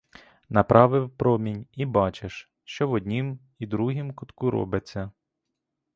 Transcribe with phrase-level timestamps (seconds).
[0.49, 5.11] Направив промінь і бачиш, що в однім і другім кутку робиться.